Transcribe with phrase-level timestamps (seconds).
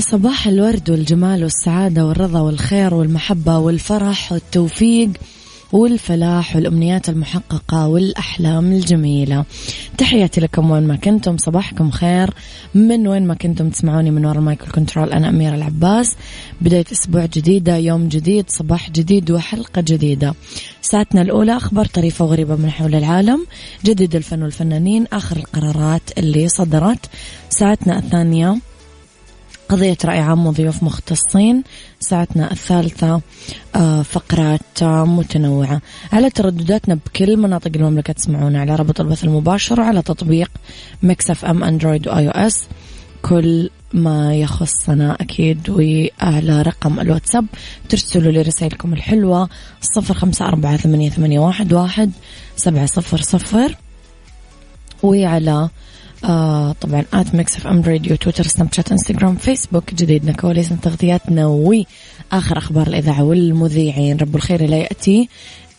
[0.00, 5.10] صباح الورد والجمال والسعادة والرضا والخير والمحبة والفرح والتوفيق
[5.72, 9.44] والفلاح والأمنيات المحققة والأحلام الجميلة.
[9.98, 12.30] تحياتي لكم وين ما كنتم صباحكم خير.
[12.74, 16.16] من وين ما كنتم تسمعوني من وراء مايكل كنترول أنا أميرة العباس.
[16.60, 20.34] بداية أسبوع جديدة يوم جديد صباح جديد وحلقة جديدة.
[20.82, 23.46] ساعتنا الأولى أخبار طريفة وغريبة من حول العالم
[23.84, 27.06] جديد الفن والفنانين آخر القرارات اللي صدرت.
[27.50, 28.58] ساعتنا الثانية
[29.68, 31.62] قضية رأي عام وضيوف مختصين.
[32.00, 33.20] ساعتنا الثالثة
[33.76, 35.80] آه، فقرات متنوعة.
[36.12, 40.50] على تردداتنا بكل مناطق المملكة تسمعونا على رابط البث المباشر وعلى تطبيق
[41.02, 42.68] Mix FM Android و iOS
[43.22, 47.46] كل ما يخصنا أكيد وعلى رقم الواتساب
[47.88, 49.48] ترسلوا لي رسائلكم الحلوة.
[49.80, 52.10] صفر خمسة أربعة ثمانية, ثمانية واحد, واحد
[52.56, 53.76] سبعة صفر صفر.
[55.02, 55.68] وعلى
[56.24, 62.58] آه طبعا at Mix FM Radio تويتر سناب شات إنستغرام فيسبوك جديدنا كواليسنا تغطياتنا وآخر
[62.58, 64.16] أخبار الإذاعة والمذيعين.
[64.16, 65.28] رب الخير لا يأتي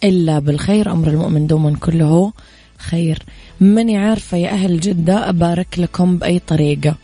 [0.03, 2.33] إلا بالخير أمر المؤمن دوما كله
[2.77, 3.23] خير.
[3.61, 6.95] ماني عارفة يا أهل جدة أبارك لكم بأي طريقة.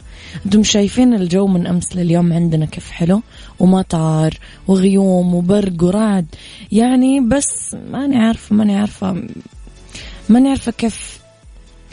[0.46, 3.22] أنتم شايفين الجو من أمس لليوم عندنا كيف حلو؟
[3.60, 6.26] ومطر وغيوم وبرق ورعد.
[6.72, 9.28] يعني بس ماني عارفة ماني عارفة
[10.30, 11.25] ماني عارفة كيف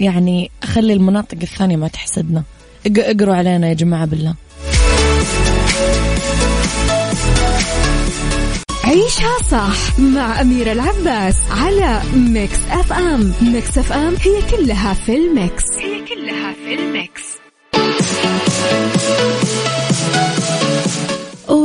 [0.00, 2.42] يعني أخلي المناطق الثانية ما تحسدنا.
[2.86, 4.34] اقروا علينا يا جماعة بالله.
[8.84, 13.32] عيشها صح مع أميرة العباس على Mix FM.
[13.42, 15.64] Mix FM هي كلها في ال mix.
[15.78, 17.22] هي كلها في ال mix.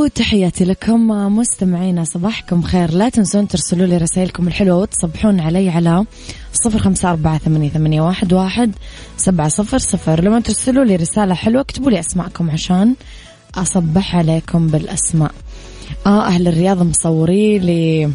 [0.08, 2.90] وتحياتي لكم مستمعينا صباحكم خير.
[2.90, 6.04] لا تنسون ترسلوا لي رسائلكم الحلوة وتصبحون علي على
[6.52, 8.72] صفر خمسة أربعة ثمانية, ثمانية واحد, واحد
[9.16, 10.24] سبعة صفر صفر.
[10.24, 12.94] لما ترسلوا لي رسالة حلوة اكتبوا لي أسماءكم عشان
[13.54, 15.32] أصبح عليكم بالأسماء.
[16.06, 18.10] آه أهل الرياض مصوري لي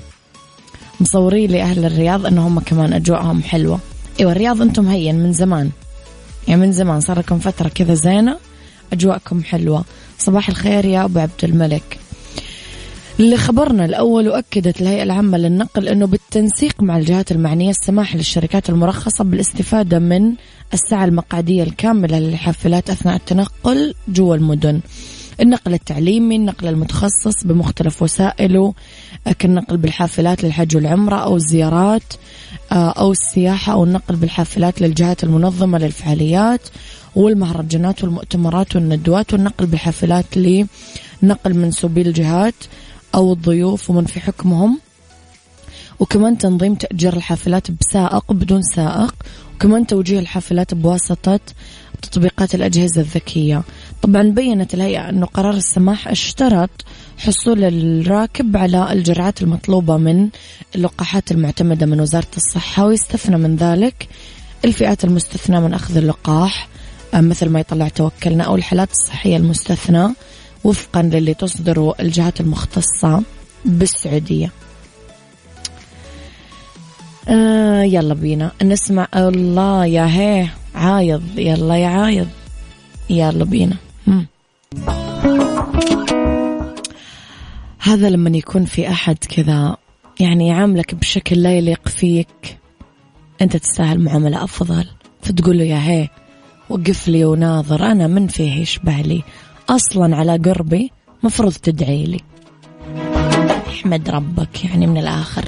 [0.99, 3.79] مصوري لي أهل الرياض أنهم كمان أجواءهم حلوة.
[4.19, 5.69] أيوة الرياض أنتم هين من زمان.
[6.47, 8.37] يعني من زمان صار لكم فترة كذا زينة
[8.93, 9.85] أجواءكم حلوة.
[10.23, 11.99] صباح الخير يا أبو عبد الملك.
[13.19, 19.99] لخبرنا الأول وأكدت الهيئة العامة للنقل أنه بالتنسيق مع الجهات المعنية السماح للشركات المرخصة بالاستفادة
[19.99, 20.33] من
[20.73, 24.79] الساعة المقعدية الكاملة للحافلات أثناء التنقل جوا المدن.
[25.41, 28.73] النقل التعليمي النقل المتخصص بمختلف وسائله
[29.39, 32.13] كالنقل بالحافلات للحج والعمرة أو الزيارات
[32.71, 36.61] آه، أو السياحة أو النقل بالحافلات للجهات المنظمة للفعاليات
[37.15, 42.53] والمهرجانات والمؤتمرات والندوات والنقل بالحافلات لنقل منسوبي الجهات
[43.15, 44.79] أو الضيوف ومن في حكمهم.
[45.99, 49.15] وكمان تنظيم تأجير الحافلات بسائق بدون سائق.
[49.55, 51.39] وكمان توجيه الحافلات بواسطة
[52.01, 53.63] تطبيقات الأجهزة الذكية.
[54.01, 56.69] طبعا بينت الهيئة أنه قرار السماح اشترط
[57.17, 60.29] حصول الراكب على الجرعات المطلوبة من
[60.75, 64.07] اللقاحات المعتمدة من وزارة الصحة ويستثنى من ذلك
[64.65, 66.67] الفئات المستثنى من أخذ اللقاح.
[67.21, 70.07] مثل ما يطلع توكلنا أو الحالات الصحية المستثنى
[70.63, 73.23] وفقا للي تصدره الجهات المختصة
[73.65, 74.51] بالسعودية.
[77.29, 78.51] آه يلا بينا.
[78.63, 81.23] نسمع الله يا هي عايض.
[81.37, 82.27] يلا يا عايض.
[83.09, 83.75] يلا بينا.
[84.07, 84.27] مم.
[87.79, 89.77] هذا لما يكون في أحد كذا
[90.19, 92.57] يعني يعاملك بشكل لا يليق فيك
[93.41, 94.85] أنت تستاهل معاملة أفضل.
[95.21, 96.09] فتقول له يا هي
[96.73, 97.91] وقف لي وناظر.
[97.91, 99.23] أنا من فيه يشبه لي
[99.69, 100.91] أصلا على قربي
[101.23, 102.19] مفروض تدعي لي.
[103.67, 105.45] أحمد ربك يعني من الآخر.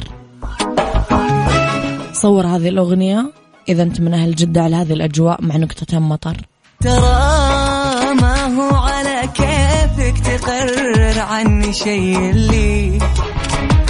[2.14, 3.32] صور هذه الأغنية
[3.70, 6.38] إذا أنت من أهل جدة على هذه الأجواء مع نقطة مطر
[6.80, 13.00] ترى ما هو على كيفك تقرر عني شيء اللي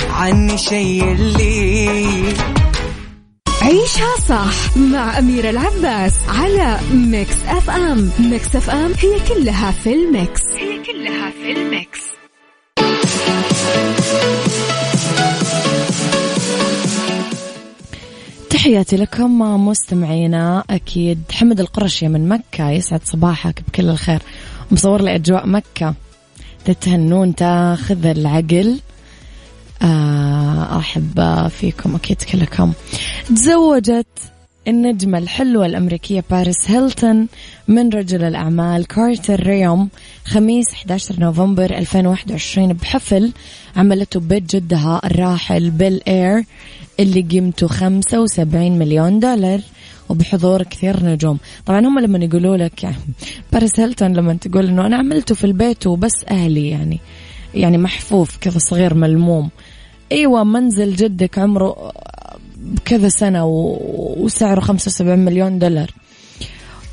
[0.10, 2.55] عني شيء اللي
[3.66, 8.12] عيشها صح مع أميرة العباس على Mix FM.
[8.20, 10.42] Mix FM هي كلها في ال mix.
[10.56, 12.00] هي كلها في ال mix.
[18.50, 20.64] تحياتي لكم مستمعينا.
[20.70, 24.22] أكيد حمد القرشي من مكة يسعد صباحك بكل الخير.
[24.72, 25.94] مصور لي أجواء مكة.
[26.66, 28.80] تتهنون تاخذ العقل.
[29.82, 32.74] آه أرحب فيكم أكيد كلكم.
[33.28, 34.08] تزوجت
[34.68, 37.28] النجمة الحلوة الأمريكية باريس هيلتون
[37.68, 39.90] من رجل الأعمال كارتر ريوم
[40.26, 43.32] خميس 11 نوفمبر 2021 بحفل
[43.76, 46.44] عملته ببيت جدها الراحل بيل إير
[47.00, 49.60] اللي قيمته 75 مليون دولار
[50.10, 51.38] وبحضور كثير نجوم.
[51.66, 52.96] طبعا هم لما يقولوا لك يعني
[53.54, 57.00] باريس هيلتون لما تقول إنه أنا عملته في البيت وبس أهلي يعني
[57.54, 59.50] يعني محفوف كذا صغير ملموم.
[60.12, 61.92] إيوه منزل جدك عمره
[62.58, 65.92] بكذا سنة وسعره 75 مليون دولار.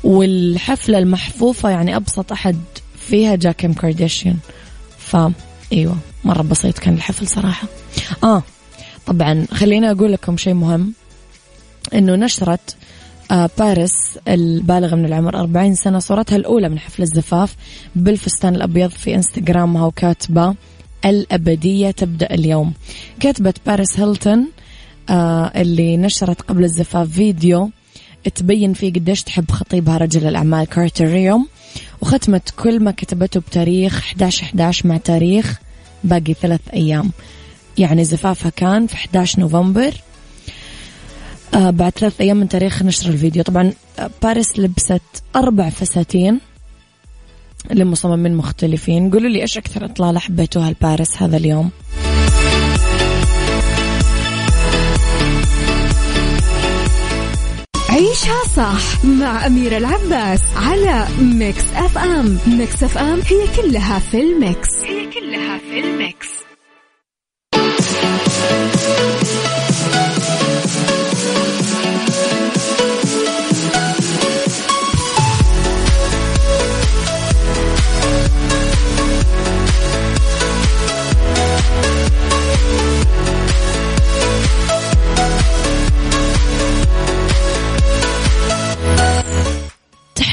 [0.03, 2.57] والحفلة المحفوفة يعني أبسط أحد
[2.99, 4.37] فيها جا كيم كارديشيان.
[4.97, 5.33] فا
[5.73, 7.67] أيوة مرة بسيط كان الحفل صراحة.
[8.23, 8.43] آه
[9.05, 10.93] طبعا خليني أقول لكم شيء مهم.
[11.93, 12.75] إنه نشرت
[13.31, 17.55] آه باريس البالغة من العمر 40 سنة صورتها الأولى من حفل الزفاف
[17.95, 20.55] بالفستان الأبيض في إنستغرامها وكاتبة
[21.05, 22.73] الأبدية تبدأ اليوم.
[23.19, 24.47] كتبت باريس هيلتون
[25.09, 27.69] آه اللي نشرت قبل الزفاف فيديو
[28.35, 31.47] تبين فيه قديش تحب خطيبها رجل الأعمال كارتر ريوم
[32.01, 35.59] وختمت كل ما كتبته بتاريخ 11 11 مع تاريخ
[36.03, 37.11] باقي ثلاث أيام.
[37.77, 39.93] يعني زفافها كان في 11 نوفمبر.
[41.53, 43.43] آه بعد ثلاث أيام من تاريخ نشر الفيديو.
[43.43, 45.01] طبعا آه، باريس لبست
[45.35, 46.39] أربع فساتين.
[47.71, 49.11] لمصممين مختلفين.
[49.11, 51.69] قولوا لي إيش أكثر إطلالة حبيتوها لباريس هذا اليوم؟
[57.89, 62.37] عيشها صح مع أميرة العباس على Mix FM.
[62.47, 64.69] Mix FM هي كلها في ال mix.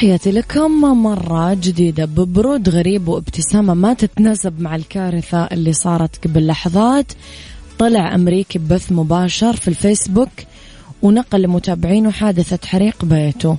[0.01, 7.11] تحياتي لكم مرة جديدة ببرود غريب وابتسامة ما تتناسب مع الكارثة اللي صارت قبل لحظات.
[7.79, 10.29] طلع أمريكي ببث مباشر في الفيسبوك
[11.01, 13.57] ونقل لمتابعينه حادثة حريق بيته.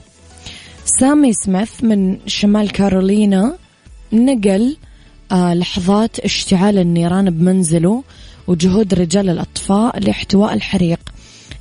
[0.85, 3.57] سامي سميث من شمال كارولينا
[4.13, 4.77] نقل
[5.33, 8.03] آه لحظات اشتعال النيران بمنزله
[8.47, 11.01] وجهود رجال الأطفاء لاحتواء الحريق.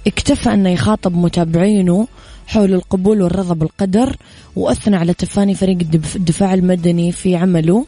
[0.07, 2.07] اكتفى أنه يخاطب متابعينه
[2.51, 4.15] حول القبول والرضا بالقدر
[4.55, 5.77] وأثنى على تفاني فريق
[6.15, 7.85] الدفاع المدني في عمله.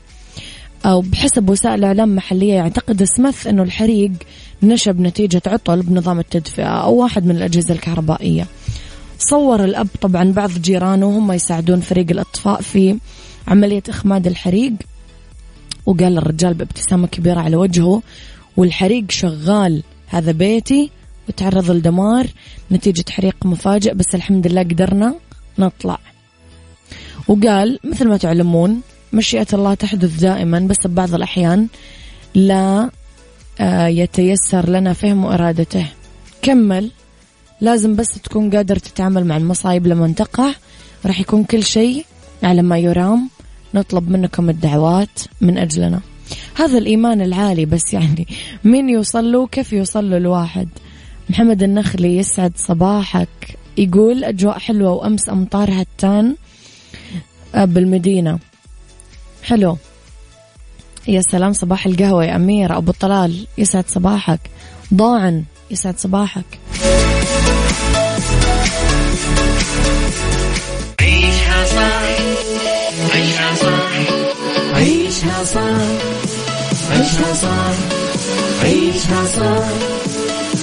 [0.85, 4.11] أو بحسب وسائل إعلام محلية يعتقد سميث أنه الحريق
[4.63, 8.47] نشب نتيجة عطل بنظام التدفئة أو واحد من الأجهزة الكهربائية.
[9.19, 12.97] صور الأب طبعا بعض جيرانه هم يساعدون فريق الأطفاء في
[13.47, 14.73] عملية إخماد الحريق.
[15.85, 18.01] وقال الرجال بابتسامة كبيرة على وجهه
[18.57, 20.91] والحريق شغال هذا بيتي
[21.29, 22.27] وتعرض لدمار
[22.71, 25.15] نتيجة حريق مفاجئ بس الحمد لله قدرنا
[25.59, 25.99] نطلع.
[27.27, 28.81] وقال مثل ما تعلمون
[29.13, 31.67] مشيئة الله تحدث دائما بس ببعض الأحيان
[32.35, 32.89] لا
[33.59, 35.85] آه، يتيسر لنا فهم إرادته.
[36.41, 36.91] كمل.
[37.61, 40.53] لازم بس تكون قادر تتعامل مع المصايب لما تقع.
[41.05, 42.05] راح يكون كل شيء
[42.43, 43.29] على ما يرام.
[43.73, 46.01] نطلب منكم الدعوات من أجلنا.
[46.55, 48.27] هذا الإيمان العالي بس يعني.
[48.63, 50.69] مين يوصل له؟ كيف يوصل له الواحد؟
[51.29, 53.57] محمد النخلي يسعد صباحك.
[53.77, 56.35] يقول أجواء حلوة وأمس أمطار هتان
[57.55, 58.39] آه، بالمدينة.
[59.43, 59.77] حلو.
[61.07, 62.77] يا سلام صباح القهوة يا أمير.
[62.77, 64.39] أبو طلال يسعد صباحك.
[64.93, 66.59] ضاعن يسعد صباحك.
[71.01, 72.03] عيشها صح.
[73.15, 73.91] عيشها صح.
[74.73, 75.61] عيشها صح.
[76.91, 77.73] عيشها صح.
[78.63, 80.22] عيشها صح.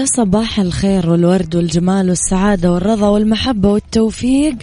[0.00, 4.56] يا صباح الخير والورد والجمال والسعادة والرضا والمحبة والتوفيق.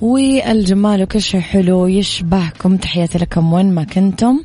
[0.00, 2.76] والجمال وكل شيء حلو يشبهكم.
[2.76, 4.40] تحياتي لكم وين ما كنتم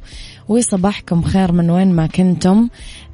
[0.50, 2.70] وصباحكم خير من وين ما كنتم.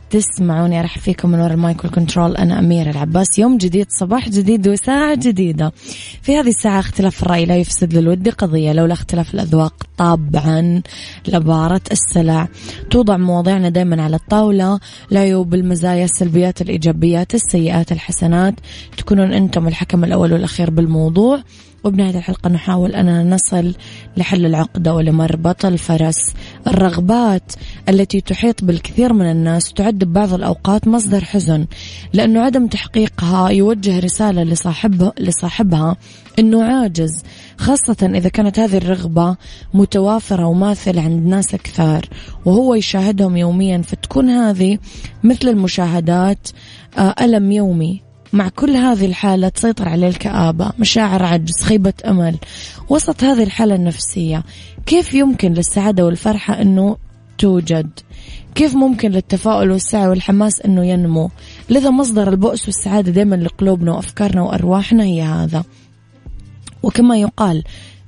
[0.10, 2.38] تسمعوني أرحب فيكم من وراء ال mic وال control.
[2.38, 3.40] أنا أميرة العباس.
[3.40, 5.72] يوم جديد صباح جديد وساعة جديدة.
[6.22, 9.74] في هذه الساعة اختلاف الرأي لا يفسد للود قضية لولا اختلاف الأذواق.
[9.98, 10.82] طبعا
[11.28, 12.48] لبارت السلع.
[12.92, 14.80] توضع مواضيعنا دائما على الطاولة.
[15.12, 18.54] العيوب المزايا السلبيات الإيجابيات السيئات الحسنات.
[18.98, 21.44] تكونون أنتم الحكم الأول والأخير بالموضوع.
[21.84, 23.76] وبنهاية الحلقة نحاول أننا نصل
[24.18, 26.34] لحل العقدة ولمربط الفرس
[26.68, 27.52] الرغبات
[27.90, 31.66] التي تحيط بالكثير من الناس تعد ببعض الأوقات مصدر حزن
[32.14, 35.96] لأنه عدم تحقيقها يوجه رسالة لصاحبه لصاحبها
[36.40, 37.24] أنه عاجز
[37.58, 39.36] خاصة إذا كانت هذه الرغبة
[39.74, 42.06] متوافرة وماثلة عند ناس كثار
[42.46, 44.78] وهو يشاهدهم يوميا فتكون هذه
[45.24, 46.50] مثل المشاهدات
[46.98, 48.07] آه، ألم يومي.
[48.34, 52.38] مع كل هذه الحالة تسيطر عليه الكآبة مشاعر عجز خيبة أمل.
[52.90, 54.44] وسط هذه الحالة النفسية
[54.86, 56.98] كيف يمكن للسعادة والفرحة أنه
[57.38, 57.90] توجد؟
[58.56, 61.30] كيف ممكن للتفاؤل والسعي والحماس أنه ينمو؟
[61.70, 65.64] لذا مصدر البؤس والسعادة دائما لقلوبنا وأفكارنا وأرواحنا هي هذا.
[66.84, 67.64] وكما يقال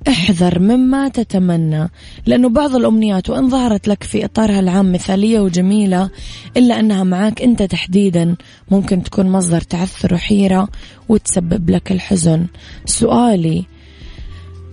[0.08, 1.90] احذر مما تتمنى
[2.26, 6.10] لأنه بعض الأمنيات وإن ظهرت لك في إطارها العام مثالية وجميلة
[6.58, 8.36] إلا أنها معك أنت تحديدا
[8.72, 10.68] ممكن تكون مصدر تعثر وحيرة
[11.10, 12.48] وتسبب لك الحزن
[12.86, 13.66] سؤالي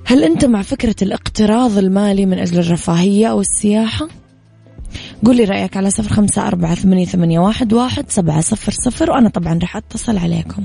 [0.05, 4.09] هل أنت مع فكرة الاقتراض المالي من أجل الرفاهية أو السياحة؟
[5.25, 10.19] قولي رأيك على صفر خمسة أربعة ثمانية, واحد سبعة صفر صفر وأنا طبعا راح أتصل
[10.19, 10.65] عليكم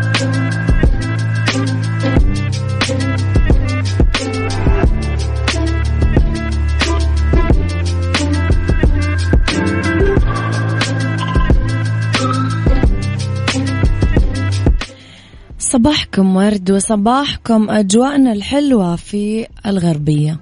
[15.71, 20.39] صباحكم ورد وصباحكم أجواءنا الحلوة في الغربية.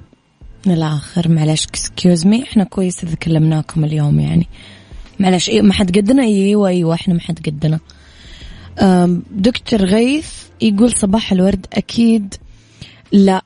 [0.65, 4.47] من الآخر معلش excuse me إحنا كويس إذا كلمناكم اليوم يعني.
[5.19, 7.79] معلش إيه ما حد قدنا؟ أيوه أيوه إحنا ما حد قدنا.
[9.31, 11.65] دكتور غيث يقول صباح الورد.
[11.73, 12.33] أكيد
[13.11, 13.43] لا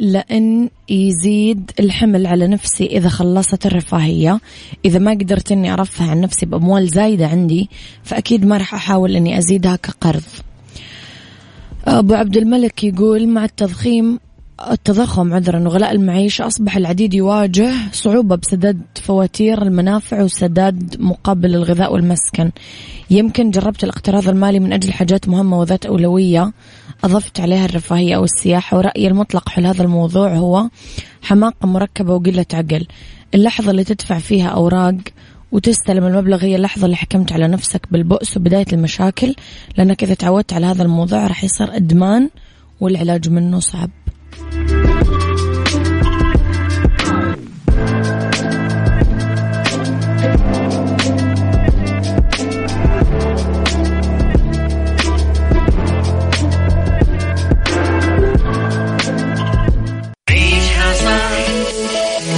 [0.00, 4.40] لأن يزيد الحمل على نفسي إذا خلصت الرفاهية.
[4.84, 7.70] إذا ما قدرت أني أرفه عن نفسي بأموال زايدة عندي
[8.02, 10.22] فأكيد ما راح أحاول أني أزيدها كقرض.
[11.86, 14.18] أبو عبد الملك يقول مع التضخيم
[14.70, 22.50] التضخم عذرا وغلاء المعيشة أصبح العديد يواجه صعوبة بسداد فواتير المنافع وسداد مقابل الغذاء والمسكن.
[23.10, 26.52] يمكن جربت الاقتراض المالي من أجل حاجات مهمة وذات أولوية.
[27.04, 30.68] أضفت عليها الرفاهية أو السياحة ورأيي المطلق حول هذا الموضوع هو
[31.22, 32.86] حماقة مركبة وقلة عقل.
[33.34, 34.94] اللحظة اللي تدفع فيها أوراق
[35.56, 39.34] وتستلم المبلغ هي اللحظة اللي حكمت على نفسك بالبؤس وبداية المشاكل
[39.76, 42.30] لأنك إذا تعودت على هذا الموضوع راح يصير إدمان
[42.80, 43.90] والعلاج منه صعب.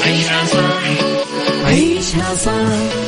[0.05, 0.79] عيشها صح
[1.65, 3.08] عيشها صح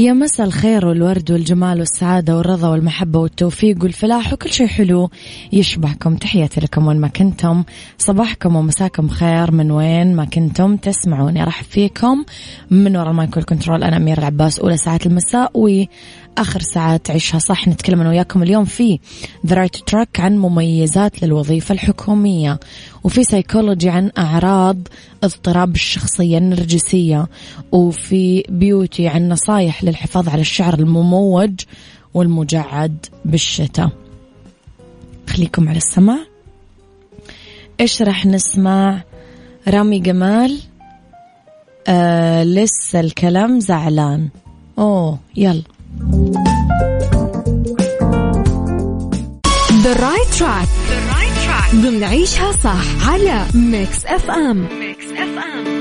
[0.00, 5.10] يا مساء الخير والورد والجمال والسعادة والرضا والمحبة والتوفيق والفلاح وكل شيء حلو
[5.52, 6.16] يشبهكم.
[6.16, 7.64] تحياتي لكم وين ما كنتم.
[7.98, 9.50] صباحكم ومساكم خير.
[9.50, 11.44] من وين ما كنتم تسمعوني.
[11.44, 12.24] أرحب فيكم.
[12.70, 14.58] من وراء ال mic وال control أنا أميرة العباس.
[14.58, 17.68] أولى ساعات المساء وآخر ساعات عيشها صح.
[17.68, 18.98] نتكلم أنا وياكم اليوم في
[19.46, 22.60] the right track عن مميزات للوظيفة الحكومية.
[23.04, 24.78] وفي سيكولوجي عن أعراض
[25.22, 27.26] اضطراب الشخصية النرجسية
[27.72, 31.60] وفي بيوتي عن نصايح للحفاظ على الشعر المموج
[32.14, 33.90] والمجعد بالشتاء.
[35.28, 36.18] خليكم على السمع
[37.80, 39.02] إيش راح نسمع
[39.68, 40.58] رامي جمال
[41.88, 44.28] آه لسه الكلام زعلان.
[44.78, 45.62] أوه يلا.
[49.82, 50.68] The right track.
[51.74, 52.04] ضمن
[52.64, 55.79] صح على ميكس أف أم ميكس أف أم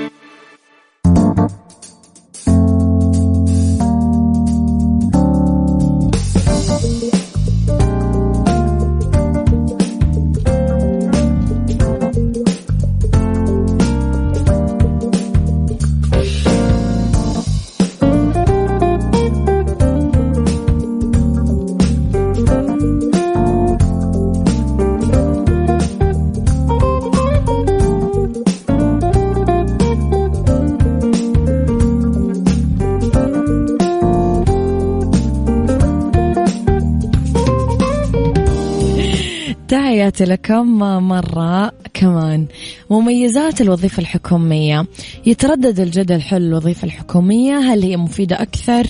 [40.21, 42.45] لكم مرة كمان.
[42.89, 44.85] مميزات الوظيفة الحكومية.
[45.25, 47.57] يتردد الجدل حول الوظيفة الحكومية.
[47.57, 48.87] هل هي مفيدة أكثر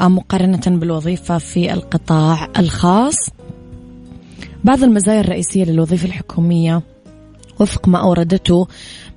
[0.00, 3.16] مقارنة بالوظيفة في القطاع الخاص؟
[4.64, 6.82] بعض المزايا الرئيسية للوظيفة الحكومية.
[7.60, 8.68] وفق ما أوردته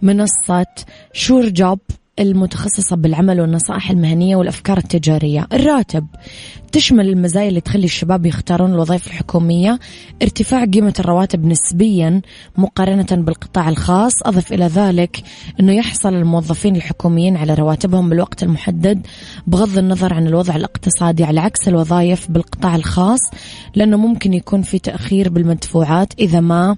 [0.02, 0.66] منصة
[1.14, 1.80] شور جوب
[2.20, 5.48] المتخصصة بالعمل والنصائح المهنية والأفكار التجارية.
[5.54, 6.08] الراتب
[6.72, 9.80] تشمل المزايا اللي تخلي الشباب يختارون الوظائف الحكومية
[10.22, 12.22] ارتفاع قيمة الرواتب نسبيا
[12.58, 14.14] مقارنة بالقطاع الخاص.
[14.24, 15.24] أضف إلى ذلك
[15.60, 19.08] أنه يحصل الموظفين الحكوميين على رواتبهم بالوقت المحدد
[19.48, 23.22] بغض النظر عن الوضع الاقتصادي على عكس الوظائف بالقطاع الخاص
[23.76, 26.78] لأنه ممكن يكون في تأخير بالمدفوعات إذا ما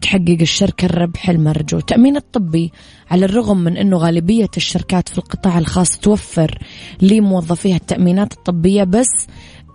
[0.00, 1.78] تحقق الشركة الربح المرجو.
[1.78, 2.72] التأمين الطبي
[3.10, 6.58] على الرغم من أنه غالبية الشركات في القطاع الخاص توفر
[7.02, 9.26] لموظفيها التأمينات الطبية بس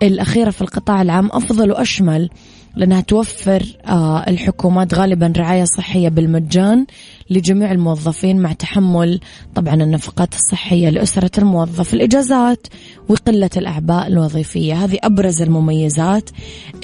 [0.02, 2.30] الأخيرة في القطاع العام أفضل وأشمل
[2.76, 6.86] لأنها توفر آه الحكومات غالبا رعاية صحية بالمجان
[7.30, 9.20] لجميع الموظفين مع تحمل
[9.54, 12.66] طبعا النفقات الصحية لأسرة الموظف الإجازات
[13.08, 14.84] وقلة الأعباء الوظيفية.
[14.84, 16.30] هذه أبرز المميزات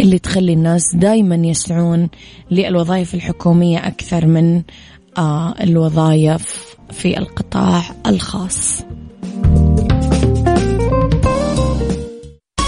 [0.01, 2.09] اللي تخلي الناس دايما يسعون
[2.51, 4.62] للوظائف الحكومية أكثر من
[5.62, 8.83] الوظائف في القطاع الخاص.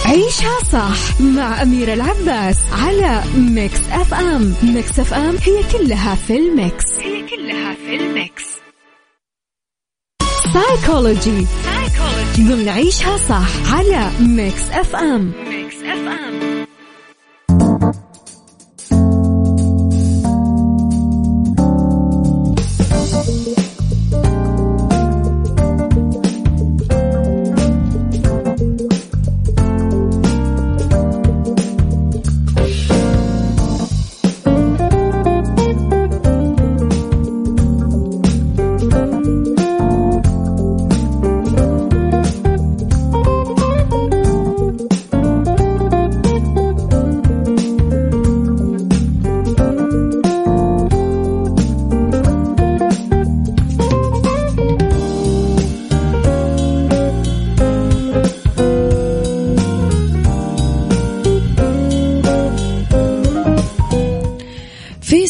[0.07, 4.55] عيشها عيشها صح مع أميرة العباس على Mix FM.
[4.63, 6.85] Mix FM هي كلها في ال mix.
[6.99, 8.45] هي كلها في الميكس.
[10.53, 11.47] سايكولوجي
[12.39, 15.33] ضمن عيشها صح على Mix FM.
[15.49, 16.54] Mix FM.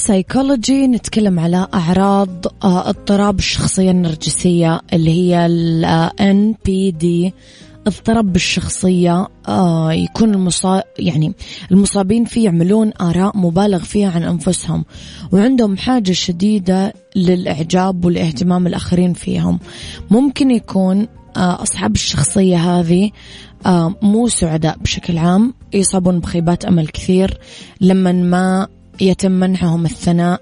[0.06, 7.32] سايكولوجي نتكلم على أعراض آه، اضطراب الشخصية النرجسية اللي هي ال NPD
[7.86, 11.32] اضطراب بالشخصية آه يكون المصاب يعني
[11.70, 14.84] المصابين فيه يعملون آراء مبالغ فيها عن أنفسهم
[15.32, 19.58] وعندهم حاجة شديدة للإعجاب والاهتمام الآخرين فيهم.
[20.10, 23.10] ممكن يكون آه أصحاب الشخصية هذه
[23.66, 27.38] آه مو سعداء بشكل عام يصابون بخيبات أمل كثير
[27.80, 28.68] لما ما
[29.00, 30.40] يتم منحهم الثناء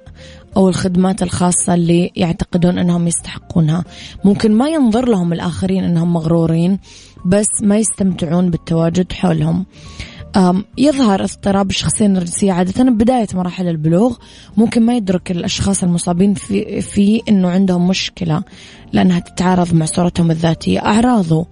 [0.56, 3.84] أو الخدمات الخاصة اللي يعتقدون أنهم يستحقونها.
[4.24, 6.78] ممكن ما ينظر لهم الآخرين أنهم مغرورين
[7.24, 9.66] بس ما يستمتعون بالتواجد حولهم.
[10.78, 14.16] يظهر اضطراب الشخصية النرجسية عادة بداية مراحل البلوغ.
[14.56, 18.42] ممكن ما يدرك الأشخاص المصابين في, في أنه عندهم مشكلة
[18.92, 20.78] لأنها تتعارض مع صورتهم الذاتية.
[20.78, 21.46] أعراضه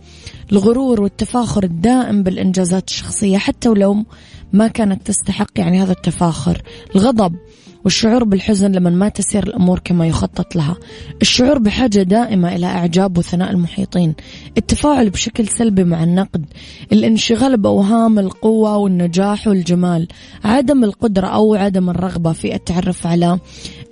[0.52, 4.04] الغرور والتفاخر الدائم بالإنجازات الشخصية حتى ولو
[4.52, 6.62] ما كانت تستحق يعني هذا التفاخر.
[6.96, 7.36] الغضب
[7.84, 10.76] والشعور بالحزن لما ما تسير الأمور كما يخطط لها.
[11.22, 14.14] الشعور بحاجة دائمة إلى إعجاب وثناء المحيطين.
[14.58, 16.46] التفاعل بشكل سلبي مع النقد.
[16.92, 20.08] الانشغال بأوهام القوة والنجاح والجمال.
[20.44, 23.38] عدم القدرة أو عدم الرغبة في التعرف على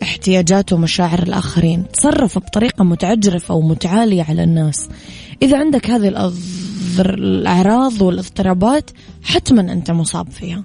[0.02, 1.84] احتياجات ومشاعر الآخرين.
[1.92, 4.88] تصرف بطريقة متعجرفة ومتعالية على الناس.
[5.42, 6.08] إذا عندك هذه
[7.06, 8.90] الأعراض والاضطرابات
[9.22, 10.64] حتما أنت مصاب فيها.